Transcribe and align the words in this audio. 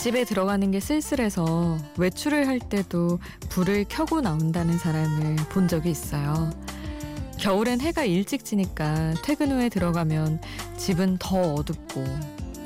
빈집에 0.00 0.24
들어가는 0.24 0.70
게 0.70 0.80
쓸쓸해서 0.80 1.76
외출을 1.98 2.48
할 2.48 2.58
때도 2.58 3.18
불을 3.50 3.84
켜고 3.86 4.22
나온다는 4.22 4.78
사람을 4.78 5.36
본 5.50 5.68
적이 5.68 5.90
있어요. 5.90 6.50
겨울엔 7.38 7.82
해가 7.82 8.04
일찍 8.04 8.46
지니까 8.46 9.12
퇴근 9.22 9.52
후에 9.52 9.68
들어가면 9.68 10.40
집은 10.78 11.18
더 11.18 11.52
어둡고 11.52 12.02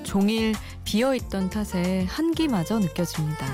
종일 0.05 0.55
비어 0.85 1.13
있던 1.17 1.51
탓에 1.51 2.05
한기마저 2.09 2.79
느껴집니다. 2.79 3.47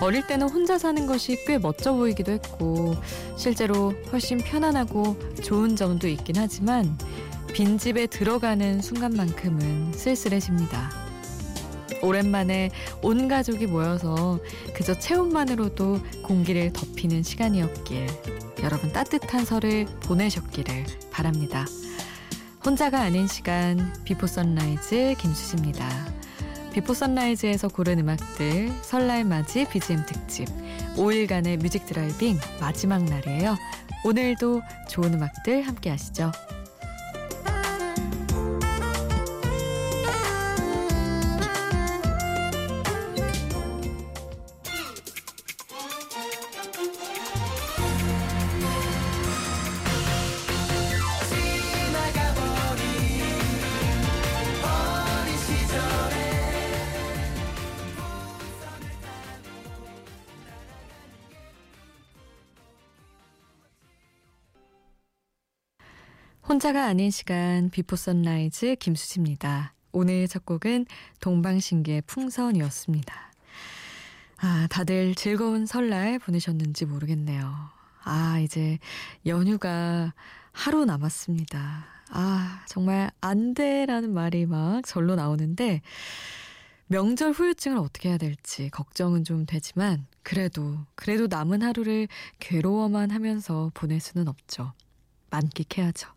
어릴 0.00 0.26
때는 0.26 0.48
혼자 0.48 0.78
사는 0.78 1.06
것이 1.06 1.44
꽤 1.44 1.58
멋져 1.58 1.92
보이기도 1.92 2.32
했고 2.32 2.94
실제로 3.36 3.92
훨씬 4.10 4.38
편안하고 4.38 5.18
좋은 5.42 5.76
점도 5.76 6.08
있긴 6.08 6.36
하지만 6.38 6.96
빈집에 7.52 8.06
들어가는 8.06 8.80
순간만큼은 8.80 9.92
쓸쓸해집니다. 9.92 11.01
오랜만에 12.02 12.70
온 13.00 13.28
가족이 13.28 13.66
모여서 13.66 14.38
그저 14.74 14.98
체온만으로도 14.98 16.00
공기를 16.22 16.72
덥히는 16.72 17.22
시간이었길 17.22 18.06
여러분 18.62 18.92
따뜻한 18.92 19.44
설을 19.44 19.86
보내셨기를 20.02 20.84
바랍니다. 21.10 21.64
혼자가 22.64 23.00
아닌 23.00 23.26
시간 23.26 23.92
비포 24.04 24.26
선라이즈 24.26 25.14
김수지입니다. 25.18 25.88
비포 26.72 26.94
선라이즈에서 26.94 27.68
고른 27.68 27.98
음악들 27.98 28.70
설날 28.82 29.24
맞이 29.24 29.66
BGM 29.68 30.06
특집 30.06 30.48
5일간의 30.96 31.60
music 31.60 31.86
driving 31.86 32.38
마지막 32.60 33.04
날이에요. 33.04 33.56
오늘도 34.04 34.62
좋은 34.88 35.14
음악들 35.14 35.62
함께 35.62 35.90
하시죠. 35.90 36.32
혼자가 66.48 66.86
아닌 66.86 67.12
시간 67.12 67.70
비포 67.70 67.94
선라이즈 67.94 68.74
김수지입니다. 68.80 69.74
오늘 69.92 70.26
첫 70.26 70.44
곡은 70.44 70.86
동방신기의 71.20 72.02
풍선이었습니다. 72.06 73.14
아, 74.38 74.66
다들 74.68 75.14
즐거운 75.14 75.66
설날 75.66 76.18
보내셨는지 76.18 76.84
모르겠네요. 76.84 77.54
아, 78.02 78.40
이제 78.40 78.80
연휴가 79.24 80.14
하루 80.50 80.84
남았습니다. 80.84 81.86
아, 82.10 82.64
정말 82.66 83.12
안 83.20 83.54
돼라는 83.54 84.12
말이 84.12 84.44
막 84.44 84.82
절로 84.84 85.14
나오는데 85.14 85.80
명절 86.88 87.30
후유증을 87.30 87.78
어떻게 87.78 88.08
해야 88.08 88.18
될지 88.18 88.68
걱정은 88.70 89.22
좀 89.22 89.46
되지만 89.46 90.08
그래도 90.24 90.76
그래도 90.96 91.28
남은 91.28 91.62
하루를 91.62 92.08
괴로워만 92.40 93.12
하면서 93.12 93.70
보낼 93.74 94.00
수는 94.00 94.26
없죠. 94.26 94.72
만끽해야죠. 95.32 96.08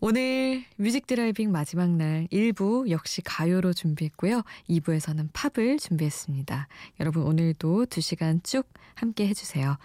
오늘 0.00 0.64
music 0.76 1.08
driving 1.08 1.50
마지막 1.50 1.90
날 1.90 2.28
1부 2.30 2.88
역시 2.88 3.20
가요로 3.22 3.72
준비했고요. 3.72 4.42
2부에서는 4.68 5.28
팝을 5.32 5.78
준비했습니다. 5.78 6.68
여러분 7.00 7.24
오늘도 7.24 7.86
2시간 7.86 8.44
쭉 8.44 8.72
함께 8.94 9.26
해주세요. 9.26 9.76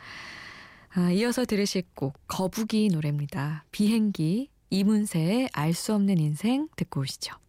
아, 0.96 1.12
이어서 1.12 1.46
들으실 1.46 1.84
곡 1.96 2.20
거북이 2.28 2.90
노래입니다. 2.90 3.66
비행기 3.72 4.50
이문세의 4.70 5.50
알 5.52 5.74
수 5.74 5.96
없는 5.96 6.20
인생 6.20 6.68
듣고 6.76 7.02
오시죠. 7.02 7.43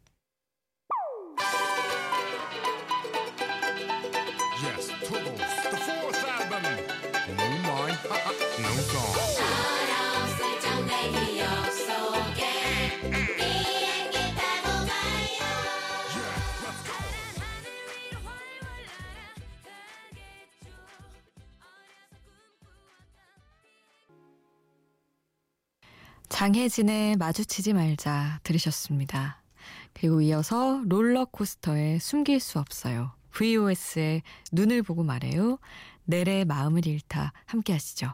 장혜진의 26.44 27.16
마주치지 27.16 27.72
말자 27.72 28.40
들으셨습니다. 28.42 29.40
그리고 29.94 30.20
이어서 30.20 30.82
롤러코스터의 30.84 32.00
숨길 32.00 32.38
수 32.38 32.58
없어요. 32.58 33.12
VOS의 33.32 34.20
눈을 34.52 34.82
보고 34.82 35.04
말해요. 35.04 35.58
내래 36.04 36.44
마음을 36.44 36.86
잃다 36.86 37.32
함께 37.46 37.72
하시죠. 37.72 38.12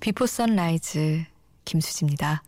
Before 0.00 0.24
Sunrise 0.24 1.24
김수지입니다. 1.66 2.42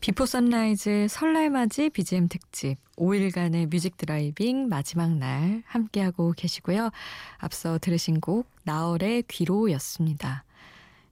Before 0.00 0.24
Sunrise 0.24 1.08
설날맞이 1.10 1.90
BGM 1.90 2.28
특집 2.28 2.78
5일간의 2.96 3.70
music 3.70 3.98
driving 3.98 4.68
마지막 4.70 5.14
날 5.14 5.62
함께하고 5.66 6.32
계시고요. 6.34 6.90
앞서 7.36 7.78
들으신 7.78 8.18
곡 8.18 8.46
나얼의 8.64 9.24
귀로였습니다. 9.28 10.44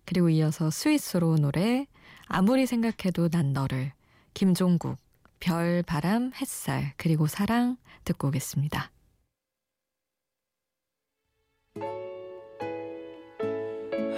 그리고 0.06 0.30
이어서 0.30 0.70
스위스로 0.70 1.36
노래 1.36 1.86
아무리 2.28 2.64
생각해도 2.64 3.28
난 3.28 3.52
너를 3.52 3.92
김종국 4.32 4.96
별, 5.38 5.82
바람, 5.82 6.32
햇살 6.34 6.94
그리고 6.96 7.26
사랑 7.26 7.76
듣고 8.04 8.28
오겠습니다. 8.28 8.90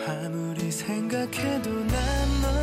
아무리 0.07 0.71
생각해도 0.71 1.71
난 1.87 2.41
너를 2.43 2.60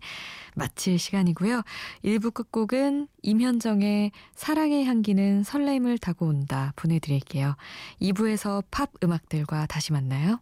마칠 0.53 0.99
시간이고요. 0.99 1.61
1부 2.03 2.33
끝곡은 2.33 3.07
임현정의 3.21 4.11
사랑의 4.35 4.83
향기는 4.83 5.43
설렘을 5.43 5.97
타고 5.97 6.25
온다 6.25 6.73
보내드릴게요. 6.75 7.55
2부에서 8.01 8.65
팝 8.69 8.91
음악들과 9.01 9.65
다시 9.67 9.93
만나요. 9.93 10.41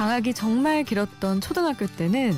방학이 0.00 0.32
정말 0.32 0.82
길었던 0.82 1.42
초등학교 1.42 1.86
때는 1.86 2.32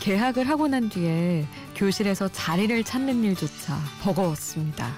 개학을 0.00 0.50
하고 0.50 0.68
난 0.68 0.90
뒤에 0.90 1.46
교실에서 1.74 2.28
자리를 2.28 2.84
찾는 2.84 3.24
일조차 3.24 3.74
버거웠습니다. 4.02 4.92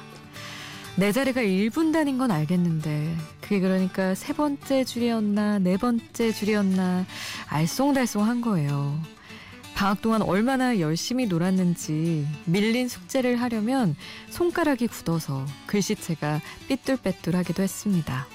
내 0.97 1.13
자리가 1.13 1.43
1분 1.43 1.93
단인 1.93 2.19
건 2.19 2.33
알겠는데 2.33 3.15
그게 3.41 3.61
그러니까 3.61 4.17
세 4.17 4.33
번째 4.33 4.83
줄이었나 4.83 5.61
네 5.61 5.77
번째 5.77 6.33
줄이었나 6.33 7.07
알쏭달쏭한 7.51 8.43
거예요. 8.43 9.01
방학 9.77 10.03
동안 10.03 10.21
얼마나 10.21 10.81
열심히 10.81 11.27
놀았는지 11.27 12.27
밀린 12.47 12.89
숙제를 12.89 13.41
하려면 13.41 13.95
손가락이 14.31 14.89
굳어서 14.89 15.47
글씨체가 15.69 16.41
삐뚤빼뚤하기도 16.67 17.63
했습니다. 17.63 18.27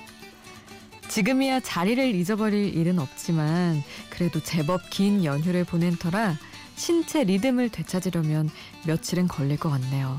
지금이야 1.14 1.60
자리를 1.60 2.16
잊어버릴 2.16 2.76
일은 2.76 2.98
없지만 2.98 3.84
그래도 4.10 4.40
제법 4.40 4.82
긴 4.90 5.24
연휴를 5.24 5.64
보낸 5.64 5.96
터라 5.96 6.36
신체 6.76 7.24
리듬을 7.24 7.70
되찾으려면 7.70 8.50
며칠은 8.88 9.28
걸릴 9.28 9.58
것 9.58 9.70
같네요. 9.70 10.18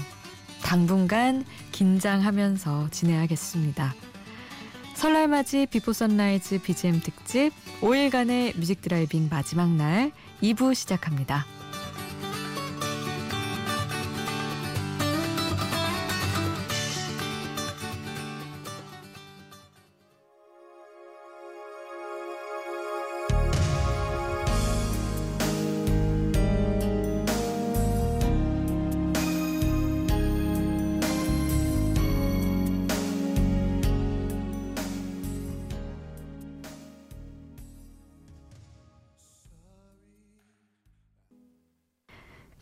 당분간 0.62 1.44
긴장하면서 1.72 2.90
지내야겠습니다. 2.92 3.92
설날 4.94 5.26
맞이 5.26 5.66
Before 5.66 5.92
Sunrise 5.92 6.62
BGM 6.62 7.00
특집 7.00 7.50
5일간의 7.80 8.56
music 8.56 8.80
driving 8.80 9.26
마지막 9.28 9.70
날 9.70 10.12
2부 10.44 10.76
시작합니다. 10.76 11.44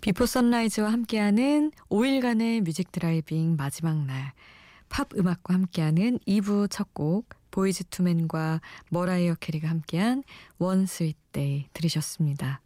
Before 0.03 0.27
Sunrise와 0.27 0.91
함께하는 0.91 1.71
5일간의 1.89 2.63
music 2.63 2.91
driving 2.91 3.55
마지막 3.55 4.05
날. 4.05 4.33
팝 4.89 5.17
음악과 5.17 5.55
함께하는 5.55 6.19
2부 6.27 6.67
첫 6.69 6.93
곡, 6.93 7.29
보이즈 7.53 7.85
투맨과 7.85 8.61
머라이어 8.91 9.37
캐리가 9.37 9.69
함께한 9.69 10.25
One 10.59 10.87
Sweet 10.87 11.17
Day 11.31 11.67
들으셨습니다. 11.73 12.61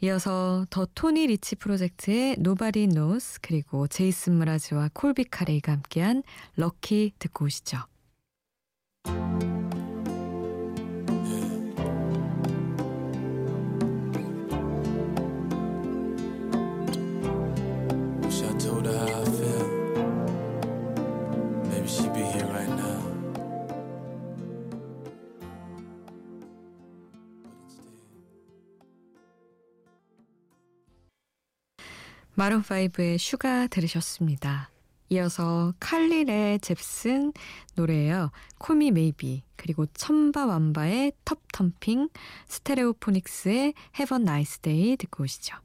이어서 0.00 0.66
더 0.68 0.88
토니 0.96 1.28
리치 1.28 1.54
프로젝트의 1.54 2.34
Nobody 2.40 2.88
Knows 2.88 3.38
그리고 3.40 3.86
제이슨 3.86 4.34
므라즈와 4.34 4.90
콜비 4.94 5.26
카레이가 5.30 5.70
함께한 5.70 6.24
Lucky 6.56 7.12
듣고 7.20 7.44
오시죠. 7.44 7.91
마룬5의 32.42 33.18
Sugar 33.18 33.68
들으셨습니다. 33.68 34.70
이어서 35.10 35.74
칼리 35.78 36.28
레이 36.28 36.58
젭슨 36.60 37.32
노래예요. 37.76 38.32
Call 38.58 38.90
Me 38.90 39.05
Maybe 39.05 39.44
그리고 39.54 39.86
첨바왐바의 39.86 41.12
Tubthumping 41.24 42.10
스테레오포닉스의 42.48 43.74
Have 44.00 44.24
a 44.24 44.31
Nice 44.31 44.58
Day 44.58 44.96
듣고 44.96 45.22
오시죠. 45.22 45.56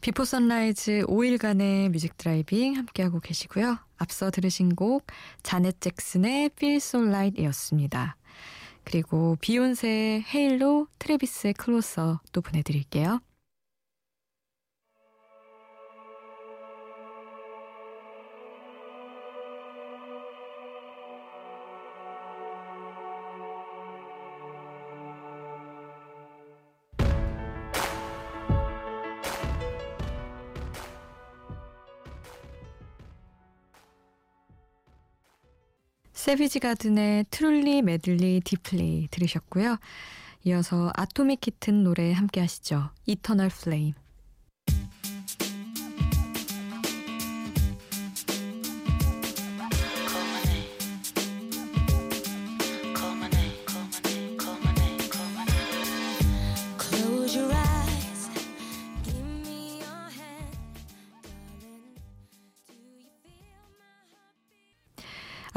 Before 0.00 0.24
Sunrise 0.24 1.04
5일간의 1.08 1.90
music 1.90 2.16
driving 2.16 2.74
함께하고 2.74 3.20
계시고요. 3.20 3.78
앞서 3.98 4.30
들으신 4.30 4.74
곡 4.74 5.06
자넷 5.42 5.78
잭슨의 5.78 6.50
Feels 6.56 6.76
So 6.76 7.06
Right이었습니다. 7.06 8.16
그리고 8.84 9.36
비욘세의 9.42 10.22
Halo, 10.22 10.86
트래비스의 10.98 11.52
Closer 11.52 12.20
또 12.32 12.40
보내드릴게요. 12.40 13.20
새비지 36.20 36.60
가든의 36.60 37.24
Truly 37.30 37.80
Madly 37.80 38.42
Deeply 38.44 39.08
들으셨고요. 39.10 39.78
이어서 40.44 40.92
아토믹 40.94 41.40
키튼 41.40 41.82
노래 41.82 42.12
함께 42.12 42.42
하시죠. 42.42 42.90
Eternal 43.06 43.48
Flame. 43.48 43.94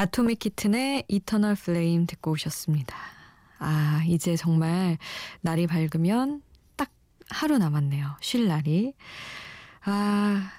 아토믹 0.03 0.39
키튼의 0.39 1.05
이터널 1.07 1.55
플레임 1.55 2.05
듣고 2.05 2.31
오셨습니다. 2.31 2.93
아, 3.59 4.03
이제 4.05 4.35
정말 4.35 4.97
날이 5.39 5.65
밝으면 5.65 6.41
딱 6.75 6.91
하루 7.29 7.57
남았네요. 7.57 8.17
쉴 8.19 8.49
날이. 8.49 8.95
아, 9.85 10.51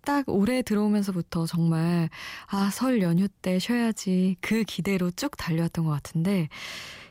딱 0.00 0.26
올해 0.30 0.62
들어오면서부터 0.62 1.44
정말 1.44 2.08
아, 2.46 2.70
설 2.70 3.02
연휴 3.02 3.28
때 3.28 3.58
쉬어야지 3.58 4.36
그 4.40 4.64
기대로 4.64 5.10
쭉 5.10 5.36
달려왔던 5.36 5.84
것 5.84 5.90
같은데 5.90 6.48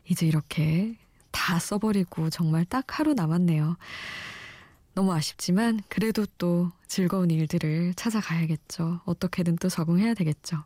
이제 0.10 0.26
이렇게 0.26 0.98
다 1.30 1.60
써버리고 1.60 2.32
정말 2.32 2.66
딱 2.66 2.98
하루 2.98 3.14
남았네요. 3.14 3.78
너무 4.96 5.14
아쉽지만 5.14 5.82
그래도 5.88 6.26
또 6.40 6.72
즐거운 6.88 7.30
일들을 7.30 7.94
찾아가야겠죠. 7.94 9.02
어떻게든 9.06 9.58
또 9.58 9.70
적응해야 9.70 10.16
되겠죠. 10.16 10.64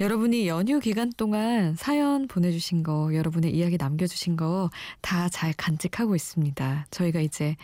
여러분이 0.00 0.48
연휴 0.48 0.80
기간 0.80 1.12
동안 1.16 1.76
사연 1.76 2.26
보내주신 2.26 2.82
거, 2.82 3.14
여러분의 3.14 3.52
이야기 3.54 3.76
남겨주신 3.76 4.36
거 4.36 4.70
다 5.02 5.28
잘 5.28 5.52
간직하고 5.52 6.16
있습니다. 6.16 6.86
저희가 6.90 7.20
이제 7.20 7.56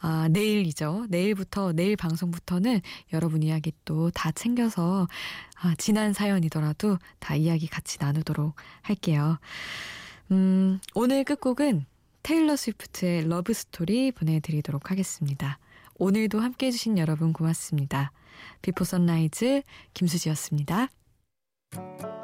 아, 0.00 0.28
내일이죠. 0.30 1.06
내일부터, 1.08 1.72
내일 1.72 1.96
방송부터는 1.96 2.80
여러분 3.12 3.42
이야기 3.42 3.72
또 3.84 4.10
다 4.10 4.30
챙겨서 4.32 5.06
아, 5.60 5.74
지난 5.78 6.12
사연이더라도 6.12 6.98
다 7.18 7.34
이야기 7.34 7.66
같이 7.66 7.98
나누도록 8.00 8.54
할게요. 8.82 9.38
음, 10.30 10.78
오늘 10.94 11.24
끝곡은 11.24 11.84
테일러 12.22 12.56
스위프트의 12.56 13.28
Love 13.28 13.52
Story 13.54 14.12
보내드리도록 14.12 14.90
하겠습니다. 14.90 15.58
오늘도 15.98 16.40
함께 16.40 16.66
해주신 16.66 16.98
여러분 16.98 17.32
고맙습니다. 17.32 18.12
비포 18.62 18.84
선라이즈 18.84 19.62
김수지였습니다. 19.94 20.88
Thank 21.76 22.02
you. 22.02 22.15